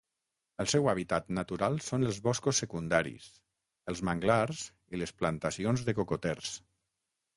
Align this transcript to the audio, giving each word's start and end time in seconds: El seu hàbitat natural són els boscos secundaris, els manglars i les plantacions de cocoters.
El 0.61 0.69
seu 0.71 0.87
hàbitat 0.93 1.27
natural 1.37 1.75
són 1.87 2.07
els 2.07 2.17
boscos 2.29 2.61
secundaris, 2.63 3.27
els 3.93 4.03
manglars 4.11 4.65
i 4.97 5.03
les 5.03 5.15
plantacions 5.21 5.85
de 5.91 5.97
cocoters. 6.01 6.57